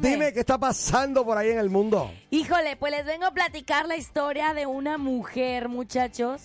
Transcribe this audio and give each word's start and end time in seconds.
Dime 0.00 0.32
qué 0.32 0.40
está 0.40 0.58
pasando 0.58 1.24
por 1.24 1.38
ahí 1.38 1.50
en 1.50 1.58
el 1.58 1.70
mundo. 1.70 2.10
Híjole, 2.30 2.76
pues 2.76 2.92
les 2.92 3.04
vengo 3.04 3.26
a 3.26 3.32
platicar 3.32 3.86
la 3.86 3.96
historia 3.96 4.54
de 4.54 4.66
una 4.66 4.98
mujer, 4.98 5.68
muchachos, 5.68 6.42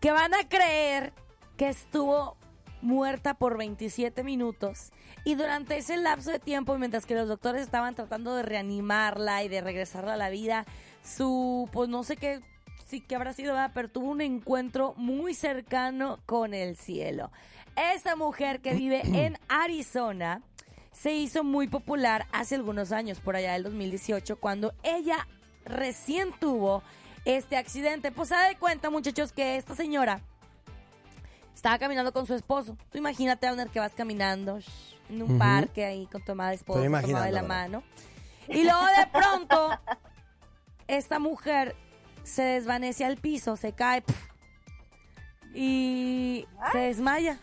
que 0.00 0.10
van 0.10 0.34
a 0.34 0.48
creer 0.48 1.12
que 1.56 1.68
estuvo 1.68 2.36
muerta 2.82 3.34
por 3.34 3.56
27 3.56 4.22
minutos 4.22 4.92
y 5.24 5.34
durante 5.34 5.76
ese 5.76 5.96
lapso 5.96 6.30
de 6.30 6.38
tiempo, 6.38 6.78
mientras 6.78 7.06
que 7.06 7.14
los 7.14 7.26
doctores 7.26 7.62
estaban 7.62 7.94
tratando 7.94 8.36
de 8.36 8.42
reanimarla 8.42 9.42
y 9.42 9.48
de 9.48 9.60
regresarla 9.60 10.14
a 10.14 10.16
la 10.16 10.30
vida, 10.30 10.66
su, 11.02 11.68
pues 11.72 11.88
no 11.88 12.04
sé 12.04 12.16
qué, 12.16 12.40
sí 12.86 13.00
que 13.00 13.16
habrá 13.16 13.32
sido, 13.32 13.54
¿verdad? 13.54 13.72
pero 13.74 13.88
tuvo 13.88 14.10
un 14.10 14.20
encuentro 14.20 14.94
muy 14.96 15.34
cercano 15.34 16.20
con 16.26 16.54
el 16.54 16.76
cielo. 16.76 17.32
Esta 17.74 18.14
mujer 18.14 18.60
que 18.60 18.74
vive 18.74 19.02
en 19.04 19.36
Arizona 19.48 20.42
se 21.00 21.12
hizo 21.12 21.44
muy 21.44 21.68
popular 21.68 22.26
hace 22.32 22.54
algunos 22.54 22.92
años, 22.92 23.20
por 23.20 23.36
allá 23.36 23.52
del 23.52 23.64
2018, 23.64 24.36
cuando 24.36 24.72
ella 24.82 25.26
recién 25.64 26.32
tuvo 26.40 26.82
este 27.24 27.56
accidente. 27.56 28.12
Pues 28.12 28.28
se 28.30 28.34
da 28.34 28.48
de 28.48 28.56
cuenta, 28.56 28.88
muchachos, 28.90 29.32
que 29.32 29.56
esta 29.56 29.74
señora 29.74 30.20
estaba 31.54 31.78
caminando 31.78 32.12
con 32.12 32.26
su 32.26 32.34
esposo. 32.34 32.76
Tú 32.90 32.98
imagínate, 32.98 33.46
Abner, 33.46 33.68
que 33.68 33.78
vas 33.78 33.92
caminando 33.92 34.58
en 35.10 35.22
un 35.22 35.38
parque 35.38 35.84
ahí 35.84 36.06
con 36.06 36.24
tu 36.24 36.32
amada 36.32 36.54
esposa, 36.54 36.82
tomada 36.82 37.24
de 37.24 37.32
la 37.32 37.42
mano. 37.42 37.82
Y 38.48 38.62
luego 38.62 38.86
de 38.86 39.06
pronto, 39.12 39.70
esta 40.86 41.18
mujer 41.18 41.76
se 42.22 42.42
desvanece 42.42 43.04
al 43.04 43.16
piso, 43.16 43.56
se 43.56 43.72
cae 43.72 44.02
pf, 44.02 44.30
y 45.54 46.46
se 46.72 46.78
desmaya. 46.78 47.38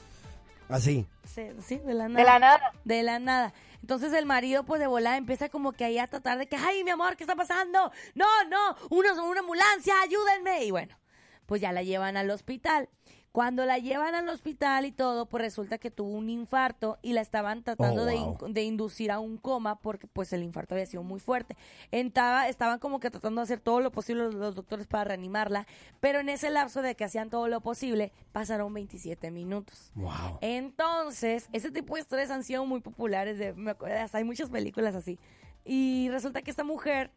Así. 0.70 1.08
Se- 1.24 1.62
sí, 1.62 1.78
de 1.78 1.94
la 1.94 2.08
nada. 2.10 2.20
De 2.20 2.26
la 2.26 2.40
nada. 2.40 2.72
De 2.84 3.04
la 3.04 3.20
nada. 3.20 3.54
Entonces 3.82 4.14
el 4.14 4.26
marido, 4.26 4.64
pues 4.64 4.80
de 4.80 4.88
volada, 4.88 5.18
empieza 5.18 5.50
como 5.50 5.74
que 5.74 5.84
ahí 5.86 6.00
a 6.00 6.08
tratar 6.08 6.38
de 6.38 6.48
que, 6.48 6.56
ay, 6.56 6.84
mi 6.84 6.92
amor, 6.92 7.16
¿qué 7.18 7.24
está 7.24 7.36
pasando? 7.36 7.92
No, 8.16 8.26
no, 8.50 8.76
una, 8.90 9.14
una 9.22 9.42
ambulancia, 9.42 9.94
ayúdenme. 10.02 10.64
Y 10.64 10.72
bueno, 10.72 10.98
pues 11.46 11.62
ya 11.62 11.72
la 11.74 11.84
llevan 11.84 12.16
al 12.18 12.30
hospital. 12.32 12.90
Cuando 13.34 13.66
la 13.66 13.80
llevan 13.80 14.14
al 14.14 14.30
hospital 14.30 14.86
y 14.86 14.92
todo, 14.92 15.26
pues 15.26 15.42
resulta 15.42 15.80
que 15.80 15.90
tuvo 15.90 16.10
un 16.12 16.30
infarto 16.30 17.00
y 17.02 17.14
la 17.14 17.22
estaban 17.22 17.64
tratando 17.64 18.04
Oh, 18.04 18.06
de, 18.06 18.16
wow. 18.16 18.38
in- 18.46 18.54
de 18.54 18.62
inducir 18.64 19.10
a 19.12 19.18
un 19.20 19.38
coma 19.38 19.80
porque 19.82 20.06
pues 20.06 20.32
el 20.34 20.44
infarto 20.44 20.76
había 20.76 20.86
sido 20.86 21.02
muy 21.02 21.20
fuerte. 21.20 21.58
Estaba, 21.90 22.48
estaban 22.48 22.78
como 22.78 23.00
que 23.00 23.10
tratando 23.10 23.42
de 23.42 23.46
hacer 23.46 23.60
todo 23.60 23.80
lo 23.82 23.92
posible 23.92 24.26
los, 24.26 24.36
los 24.36 24.54
doctores 24.56 24.86
para 24.86 25.06
reanimarla, 25.06 25.66
pero 26.00 26.20
en 26.20 26.30
ese 26.30 26.52
lapso 26.52 26.84
de 26.84 26.94
que 26.96 27.06
hacían 27.06 27.32
todo 27.32 27.48
lo 27.48 27.60
posible, 27.60 28.12
pasaron 28.32 28.72
27 28.72 29.32
minutos. 29.32 29.92
Wow. 29.96 30.38
Entonces, 30.42 31.50
ese 31.54 31.72
tipo 31.72 31.96
de 31.96 32.02
historias 32.02 32.30
han 32.30 32.44
sido 32.44 32.66
muy 32.68 32.82
populares. 32.82 33.40
De, 33.40 33.54
me 33.54 33.72
acuerdo, 33.72 33.98
hasta 34.00 34.20
hay 34.20 34.26
muchas 34.26 34.52
películas 34.52 34.94
así. 34.94 35.18
Y 35.66 36.08
resulta 36.12 36.44
que 36.44 36.52
esta 36.52 36.64
mujer, 36.64 37.10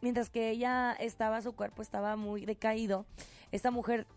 mientras 0.00 0.28
que 0.28 0.50
ella 0.50 0.92
estaba, 0.98 1.40
su 1.40 1.52
cuerpo 1.52 1.82
estaba 1.82 2.16
muy 2.16 2.46
decaído, 2.46 3.06
esta 3.52 3.70
mujer 3.70 4.08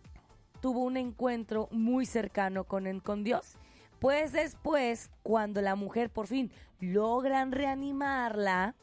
tuvo 0.65 0.79
un 0.79 0.97
encuentro 0.97 1.67
muy 1.69 2.07
cercano 2.07 2.63
con, 2.63 2.99
con 3.01 3.23
Dios. 3.23 3.53
Pues 3.99 4.31
después, 4.31 5.11
cuando 5.21 5.61
la 5.61 5.75
mujer 5.75 6.09
por 6.09 6.25
fin 6.25 6.51
logran 6.79 7.51
reanimarla, 7.51 8.73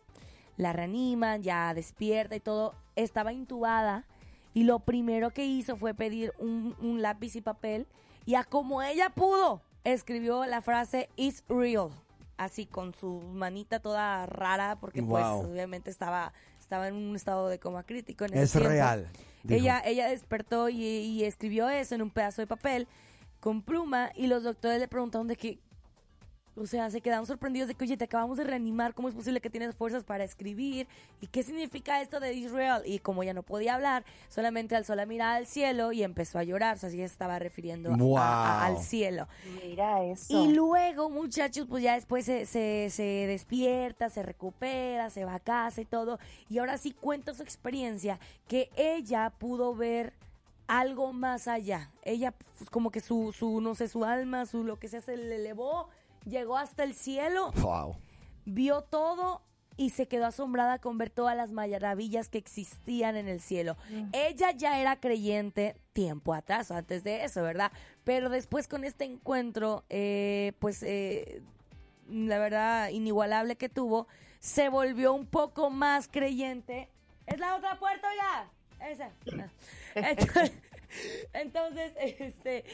la 0.56 0.72
reaniman, 0.72 1.42
ya 1.42 1.74
despierta 1.74 2.36
y 2.36 2.40
todo, 2.40 2.76
estaba 2.94 3.32
intubada 3.32 4.06
y 4.54 4.62
lo 4.62 4.78
primero 4.78 5.30
que 5.32 5.44
hizo 5.44 5.76
fue 5.76 5.92
pedir 5.92 6.32
un, 6.38 6.76
un 6.80 7.02
lápiz 7.02 7.34
y 7.34 7.40
papel 7.40 7.88
y 8.26 8.36
a 8.36 8.44
como 8.44 8.80
ella 8.80 9.10
pudo, 9.10 9.60
escribió 9.82 10.46
la 10.46 10.60
frase 10.62 11.08
It's 11.16 11.42
real, 11.48 11.88
así 12.36 12.64
con 12.64 12.94
su 12.94 13.22
manita 13.34 13.80
toda 13.80 14.24
rara 14.26 14.76
porque 14.78 15.00
Wow. 15.00 15.10
pues 15.10 15.50
obviamente 15.52 15.90
estaba, 15.90 16.32
estaba 16.60 16.86
en 16.86 16.94
un 16.94 17.16
estado 17.16 17.48
de 17.48 17.58
coma 17.58 17.82
crítico. 17.82 18.24
En 18.24 18.34
ese 18.34 18.42
Es 18.44 18.52
tiempo. 18.52 18.68
real. 18.68 19.08
Ella, 19.48 19.82
ella 19.84 20.08
despertó 20.08 20.68
y, 20.68 21.24
escribió 21.24 21.68
eso 21.68 21.94
en 21.94 22.02
un 22.02 22.10
pedazo 22.10 22.42
de 22.42 22.46
papel 22.46 22.86
con 23.40 23.62
pluma 23.62 24.12
y 24.14 24.28
los 24.28 24.44
doctores 24.44 24.78
le 24.78 24.88
preguntaron 24.88 25.26
de 25.26 25.36
que, 25.36 25.58
o 26.54 26.66
sea, 26.66 26.90
se 26.90 27.00
quedaron 27.00 27.26
sorprendidos 27.26 27.68
de 27.68 27.74
que, 27.74 27.84
oye, 27.84 27.96
te 27.96 28.04
acabamos 28.04 28.36
de 28.36 28.44
reanimar, 28.44 28.92
¿cómo 28.94 29.08
es 29.08 29.14
posible 29.14 29.40
que 29.40 29.48
tienes 29.48 29.74
fuerzas 29.74 30.04
para 30.04 30.22
escribir? 30.24 30.86
¿Y 31.20 31.26
qué 31.28 31.42
significa 31.42 32.00
esto 32.02 32.20
de 32.20 32.34
Israel? 32.34 32.82
Y 32.84 32.98
como 32.98 33.22
ella 33.22 33.32
no 33.32 33.42
podía 33.42 33.74
hablar, 33.74 34.04
solamente 34.28 34.76
alzó 34.76 34.94
la 34.94 35.06
mirada 35.06 35.36
al 35.36 35.46
cielo 35.46 35.92
y 35.92 36.02
empezó 36.02 36.38
a 36.38 36.44
llorar, 36.44 36.76
o 36.76 36.78
sea, 36.78 36.88
así 36.88 36.98
se 36.98 37.04
estaba 37.04 37.38
refiriendo 37.38 37.92
a- 37.92 37.96
Wow. 37.96 38.18
a- 38.18 38.66
al 38.66 38.78
cielo. 38.78 39.28
Mira 39.64 40.04
eso. 40.04 40.44
Y 40.44 40.52
luego, 40.52 41.08
muchachos, 41.08 41.66
pues 41.68 41.82
ya 41.82 41.94
después 41.94 42.24
se, 42.26 42.44
se, 42.44 42.88
se 42.90 43.02
despierta, 43.26 44.10
se 44.10 44.22
recupera, 44.22 45.08
se 45.10 45.24
va 45.24 45.36
a 45.36 45.40
casa 45.40 45.80
y 45.80 45.84
todo. 45.86 46.18
Y 46.50 46.58
ahora 46.58 46.76
sí 46.76 46.92
cuenta 46.92 47.32
su 47.34 47.42
experiencia, 47.42 48.18
que 48.46 48.68
ella 48.76 49.30
pudo 49.38 49.74
ver 49.74 50.12
algo 50.66 51.12
más 51.12 51.48
allá. 51.48 51.90
Ella, 52.02 52.32
pues, 52.58 52.70
como 52.70 52.90
que 52.90 53.00
su, 53.00 53.32
su, 53.32 53.60
no 53.60 53.74
sé, 53.74 53.88
su 53.88 54.04
alma, 54.04 54.46
su 54.46 54.64
lo 54.64 54.78
que 54.78 54.88
sea, 54.88 55.00
se 55.00 55.16
le 55.16 55.36
elevó, 55.36 55.88
llegó 56.26 56.56
hasta 56.56 56.84
el 56.84 56.94
cielo 56.94 57.52
Wow. 57.52 57.96
vio 58.44 58.82
todo 58.82 59.42
y 59.76 59.90
se 59.90 60.06
quedó 60.06 60.26
asombrada 60.26 60.78
con 60.78 60.98
ver 60.98 61.08
todas 61.10 61.34
las 61.36 61.50
maravillas 61.50 62.28
que 62.28 62.36
existían 62.38 63.16
en 63.16 63.26
el 63.26 63.40
cielo. 63.40 63.76
Ella 64.12 64.50
ya 64.50 64.78
era 64.78 65.00
creyente 65.00 65.76
tiempo 65.94 66.34
atrás, 66.34 66.70
antes 66.70 67.04
de 67.04 67.24
eso, 67.24 67.42
¿verdad? 67.42 67.72
Pero 68.04 68.28
después 68.28 68.68
con 68.68 68.84
este 68.84 69.04
encuentro, 69.06 69.84
eh, 69.88 70.52
pues 70.58 70.82
eh, 70.82 71.40
la 72.10 72.38
verdad 72.38 72.90
inigualable 72.90 73.56
que 73.56 73.70
tuvo, 73.70 74.06
se 74.40 74.68
volvió 74.68 75.14
un 75.14 75.24
poco 75.26 75.70
más 75.70 76.06
creyente. 76.06 76.88
¿Es 77.26 77.38
la 77.38 77.56
otra 77.56 77.78
puerta 77.78 78.08
ya? 78.14 78.50
Esa. 78.90 79.10
Ah. 79.38 79.48
Entonces, 79.94 80.52
entonces, 81.32 81.92
este, 82.00 82.64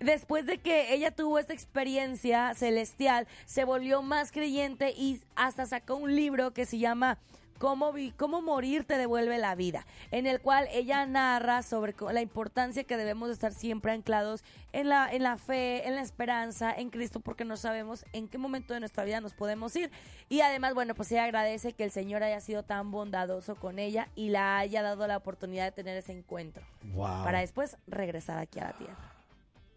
después 0.00 0.46
de 0.46 0.58
que 0.58 0.94
ella 0.94 1.10
tuvo 1.10 1.38
esta 1.38 1.52
experiencia 1.52 2.54
celestial, 2.54 3.26
se 3.44 3.64
volvió 3.64 4.02
más 4.02 4.32
creyente 4.32 4.90
y 4.90 5.20
hasta 5.34 5.66
sacó 5.66 5.96
un 5.96 6.14
libro 6.14 6.52
que 6.52 6.66
se 6.66 6.78
llama 6.78 7.18
Cómo, 7.58 7.92
vi- 7.92 8.12
cómo 8.12 8.42
morir 8.42 8.84
te 8.84 8.98
devuelve 8.98 9.38
la 9.38 9.54
vida, 9.54 9.86
en 10.10 10.26
el 10.26 10.40
cual 10.40 10.68
ella 10.72 11.06
narra 11.06 11.62
sobre 11.62 11.94
la 12.12 12.20
importancia 12.20 12.84
que 12.84 12.96
debemos 12.96 13.28
de 13.28 13.34
estar 13.34 13.52
siempre 13.52 13.92
anclados 13.92 14.44
en 14.72 14.88
la, 14.90 15.10
en 15.10 15.22
la 15.22 15.38
fe, 15.38 15.88
en 15.88 15.94
la 15.94 16.02
esperanza, 16.02 16.74
en 16.74 16.90
Cristo, 16.90 17.20
porque 17.20 17.44
no 17.46 17.56
sabemos 17.56 18.04
en 18.12 18.28
qué 18.28 18.36
momento 18.38 18.74
de 18.74 18.80
nuestra 18.80 19.04
vida 19.04 19.20
nos 19.20 19.32
podemos 19.32 19.74
ir. 19.76 19.90
Y 20.28 20.40
además, 20.42 20.74
bueno, 20.74 20.94
pues 20.94 21.10
ella 21.12 21.24
agradece 21.24 21.72
que 21.72 21.84
el 21.84 21.90
Señor 21.90 22.22
haya 22.22 22.40
sido 22.40 22.62
tan 22.62 22.90
bondadoso 22.90 23.54
con 23.56 23.78
ella 23.78 24.08
y 24.14 24.28
la 24.28 24.58
haya 24.58 24.82
dado 24.82 25.06
la 25.06 25.16
oportunidad 25.16 25.64
de 25.64 25.72
tener 25.72 25.96
ese 25.96 26.12
encuentro 26.12 26.62
Wow. 26.92 27.24
para 27.24 27.40
después 27.40 27.76
regresar 27.86 28.38
aquí 28.38 28.60
a 28.60 28.64
la 28.64 28.72
tierra. 28.74 29.12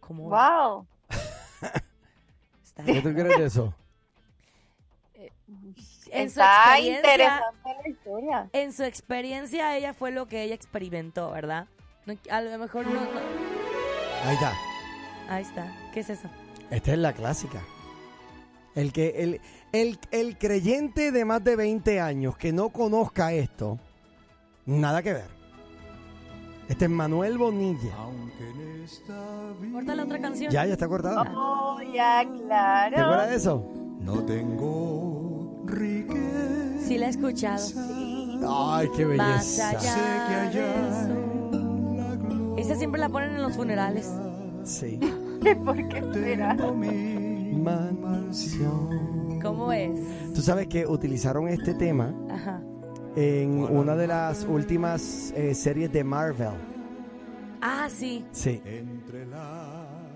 Como 0.01 0.29
Wow. 0.29 0.85
¿Qué 2.85 3.01
tú 3.01 3.13
crees 3.13 3.37
de 3.37 3.45
eso? 3.45 3.73
En 6.11 6.29
su 6.29 6.39
Está 6.39 6.77
experiencia- 6.79 6.97
interesante 6.97 7.69
la 7.83 7.89
historia. 7.89 8.49
En 8.53 8.73
su 8.73 8.83
experiencia, 8.83 9.77
ella 9.77 9.93
fue 9.93 10.11
lo 10.11 10.27
que 10.27 10.43
ella 10.43 10.55
experimentó, 10.55 11.31
¿verdad? 11.31 11.67
No- 12.05 12.15
a 12.31 12.41
lo 12.41 12.57
mejor 12.57 12.85
no, 12.87 12.93
no- 12.93 12.99
Ahí 14.25 14.33
está. 14.35 14.53
Ahí 15.29 15.41
está. 15.43 15.73
¿Qué 15.93 15.99
es 16.01 16.09
eso? 16.09 16.29
Esta 16.71 16.91
es 16.93 16.97
la 16.97 17.13
clásica. 17.13 17.61
El, 18.75 18.93
que, 18.93 19.09
el, 19.23 19.41
el, 19.71 19.99
el 20.11 20.37
creyente 20.37 21.11
de 21.11 21.25
más 21.25 21.43
de 21.43 21.55
20 21.55 21.99
años 21.99 22.37
que 22.37 22.53
no 22.53 22.69
conozca 22.69 23.33
esto, 23.33 23.77
nada 24.65 25.01
que 25.01 25.13
ver. 25.13 25.27
Este 26.69 26.85
es 26.85 26.91
Manuel 26.91 27.37
Bonilla. 27.37 27.93
Corta 29.73 29.95
la 29.95 30.03
otra 30.03 30.19
canción. 30.19 30.51
Ya, 30.51 30.65
ya 30.65 30.73
está 30.73 30.87
cortada. 30.87 31.31
Oh, 31.35 31.79
ya, 31.93 32.21
¿Te 32.23 32.43
claro. 32.43 32.97
acuerdas 33.01 33.29
de 33.31 33.35
eso? 33.35 33.71
No 33.99 34.23
tengo. 34.23 35.08
Sí 35.77 36.97
la 36.97 37.07
he 37.07 37.09
escuchado. 37.09 37.63
Ay, 38.47 38.89
qué 38.95 39.05
belleza. 39.05 39.71
Esa 42.57 42.75
siempre 42.75 42.99
la 42.99 43.09
ponen 43.09 43.35
en 43.35 43.41
los 43.41 43.55
funerales. 43.55 44.09
Sí. 44.63 44.99
¿Por 45.65 45.87
qué 45.87 46.03
será? 46.13 46.57
¿Cómo 49.41 49.71
es? 49.71 49.91
Tú 50.33 50.41
sabes 50.41 50.67
que 50.67 50.85
utilizaron 50.85 51.47
este 51.47 51.73
tema 51.73 52.13
Ajá. 52.29 52.61
en 53.15 53.59
una 53.59 53.95
de 53.95 54.07
las 54.07 54.45
últimas 54.45 55.31
eh, 55.35 55.53
series 55.55 55.91
de 55.93 56.03
Marvel. 56.03 56.53
Ah, 57.61 57.87
sí. 57.89 58.25
Sí. 58.31 58.61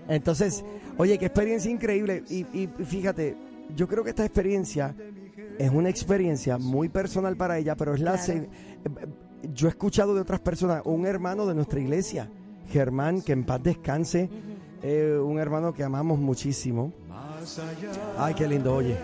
Entonces, 0.08 0.64
oye, 0.98 1.18
qué 1.18 1.26
experiencia 1.26 1.70
increíble. 1.70 2.24
Y, 2.28 2.40
y 2.52 2.68
fíjate, 2.84 3.36
yo 3.74 3.88
creo 3.88 4.04
que 4.04 4.10
esta 4.10 4.24
experiencia 4.24 4.94
es 5.58 5.70
una 5.70 5.88
experiencia 5.88 6.58
muy 6.58 6.88
personal 6.88 7.36
para 7.36 7.58
ella, 7.58 7.76
pero 7.76 7.94
es 7.94 8.00
la... 8.00 8.12
Claro. 8.12 8.24
se- 8.26 8.48
yo 9.52 9.66
he 9.66 9.70
escuchado 9.70 10.14
de 10.14 10.20
otras 10.22 10.40
personas, 10.40 10.82
un 10.84 11.04
hermano 11.06 11.44
de 11.46 11.54
nuestra 11.54 11.78
iglesia, 11.78 12.30
Germán, 12.70 13.20
que 13.20 13.32
en 13.32 13.44
paz 13.44 13.62
descanse, 13.62 14.30
eh, 14.82 15.18
un 15.22 15.38
hermano 15.38 15.74
que 15.74 15.84
amamos 15.84 16.18
muchísimo. 16.18 16.92
Ay, 18.18 18.32
qué 18.34 18.48
lindo, 18.48 18.74
oye. 18.74 18.96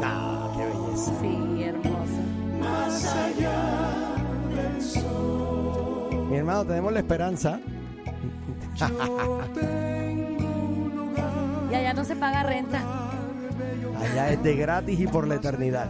Nah, 0.00 0.56
qué 0.56 0.64
belleza. 0.66 1.12
Sí, 1.20 1.62
hermoso. 1.64 2.20
Mi 6.30 6.36
hermano, 6.36 6.64
tenemos 6.64 6.92
la 6.92 7.00
esperanza. 7.00 7.58
Y 11.70 11.74
allá 11.74 11.92
no 11.94 12.04
se 12.04 12.14
paga 12.16 12.42
renta. 12.44 12.80
Allá 14.00 14.30
es 14.32 14.42
de 14.42 14.56
gratis 14.56 14.98
y 15.00 15.06
por 15.06 15.26
la 15.26 15.36
eternidad. 15.36 15.88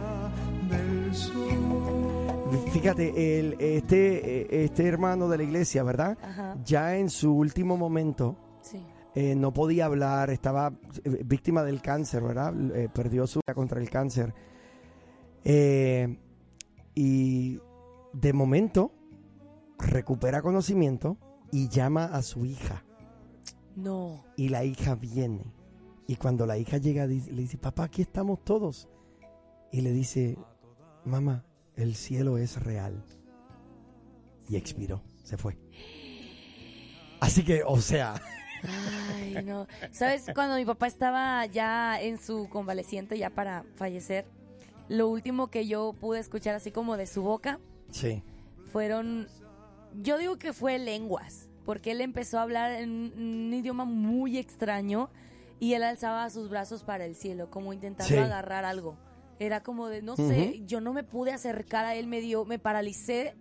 Fíjate, 2.73 3.39
el, 3.39 3.55
este, 3.59 4.41
eh, 4.41 4.65
este 4.65 4.87
hermano 4.87 5.29
de 5.29 5.37
la 5.37 5.43
iglesia, 5.43 5.83
¿verdad? 5.83 6.17
Ajá. 6.21 6.57
Ya 6.65 6.97
en 6.97 7.09
su 7.09 7.33
último 7.33 7.77
momento 7.77 8.35
Sí. 8.61 8.83
eh, 9.15 9.35
no 9.35 9.53
podía 9.53 9.85
hablar, 9.85 10.29
estaba 10.29 10.73
eh, 11.03 11.21
víctima 11.25 11.63
del 11.63 11.81
cáncer, 11.81 12.21
¿verdad? 12.23 12.53
Eh, 12.75 12.89
perdió 12.93 13.25
su 13.27 13.39
vida 13.45 13.53
contra 13.53 13.79
el 13.79 13.89
cáncer. 13.89 14.33
Eh, 15.43 16.17
y 16.95 17.59
de 18.13 18.33
momento 18.33 18.91
recupera 19.79 20.41
conocimiento 20.41 21.17
y 21.51 21.69
llama 21.69 22.05
a 22.05 22.21
su 22.21 22.45
hija. 22.45 22.83
No. 23.75 24.23
Y 24.35 24.49
la 24.49 24.63
hija 24.65 24.95
viene. 24.95 25.45
Y 26.11 26.17
cuando 26.17 26.45
la 26.45 26.57
hija 26.57 26.77
llega, 26.77 27.05
le 27.05 27.21
dice, 27.21 27.57
papá, 27.57 27.85
aquí 27.85 28.01
estamos 28.01 28.43
todos. 28.43 28.89
Y 29.71 29.79
le 29.79 29.93
dice, 29.93 30.37
mamá, 31.05 31.45
el 31.77 31.95
cielo 31.95 32.37
es 32.37 32.61
real. 32.61 33.01
Y 34.49 34.57
expiró, 34.57 35.01
se 35.23 35.37
fue. 35.37 35.57
Así 37.21 37.45
que, 37.45 37.63
o 37.65 37.79
sea, 37.79 38.21
Ay, 39.15 39.41
no. 39.45 39.67
¿Sabes? 39.91 40.25
Cuando 40.35 40.57
mi 40.57 40.65
papá 40.65 40.87
estaba 40.87 41.45
ya 41.45 42.01
en 42.01 42.17
su 42.17 42.49
convaleciente, 42.49 43.17
ya 43.17 43.29
para 43.29 43.63
fallecer, 43.75 44.25
lo 44.89 45.07
último 45.07 45.47
que 45.47 45.65
yo 45.65 45.93
pude 45.93 46.19
escuchar 46.19 46.55
así 46.55 46.71
como 46.71 46.97
de 46.97 47.07
su 47.07 47.21
boca 47.21 47.57
sí. 47.89 48.21
fueron, 48.65 49.29
yo 50.03 50.17
digo 50.17 50.35
que 50.37 50.51
fue 50.51 50.77
lenguas, 50.77 51.47
porque 51.63 51.91
él 51.91 52.01
empezó 52.01 52.37
a 52.37 52.41
hablar 52.41 52.73
en 52.73 53.13
un 53.15 53.53
idioma 53.53 53.85
muy 53.85 54.37
extraño 54.37 55.09
y 55.61 55.75
él 55.75 55.83
alzaba 55.83 56.29
sus 56.29 56.49
brazos 56.49 56.83
para 56.83 57.05
el 57.05 57.15
cielo, 57.15 57.49
como 57.49 57.71
intentando 57.71 58.13
Sí. 58.13 58.17
agarrar 58.19 58.65
algo. 58.65 58.97
Era 59.39 59.61
como 59.63 59.87
de, 59.87 60.01
no 60.01 60.15
sé, 60.17 60.61
yo 60.65 60.81
no 60.81 60.91
me 60.91 61.03
pude 61.03 61.31
acercar 61.31 61.85
a 61.85 61.95
él, 61.95 62.07
me 62.07 62.19
dio, 62.19 62.43
me 62.45 62.59
paralicé 62.59 63.35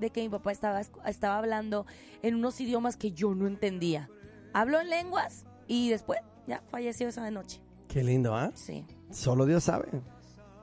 de 0.00 0.10
que 0.10 0.22
mi 0.22 0.28
papá 0.28 0.50
estaba, 0.52 0.80
estaba 0.80 1.36
hablando 1.38 1.84
en 2.22 2.34
unos 2.36 2.60
idiomas 2.60 2.96
que 2.96 3.12
yo 3.12 3.34
no 3.34 3.46
entendía. 3.46 4.08
Habló 4.52 4.80
en 4.80 4.88
lenguas 4.88 5.44
y 5.66 5.90
después 5.90 6.20
ya 6.46 6.62
falleció 6.70 7.08
esa 7.08 7.30
noche. 7.30 7.60
Qué 7.88 8.02
lindo, 8.02 8.34
¿ah? 8.34 8.50
Sí, 8.54 8.86
Solo 9.10 9.44
Dios 9.46 9.64
sabe. 9.64 9.88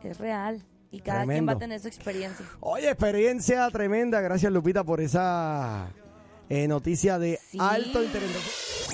es 0.03 0.17
real. 0.17 0.65
Y 0.93 0.99
cada 0.99 1.25
quien 1.25 1.47
va 1.47 1.53
a 1.53 1.57
tener 1.57 1.79
su 1.79 1.87
experiencia. 1.87 2.45
Oye, 2.59 2.89
experiencia 2.89 3.69
tremenda. 3.69 4.19
Gracias, 4.19 4.51
Lupita, 4.51 4.83
por 4.83 4.99
esa 4.99 5.87
eh, 6.49 6.67
noticia 6.67 7.17
de 7.17 7.39
Sí. 7.49 7.57
alto 7.61 8.03
interés. 8.03 8.70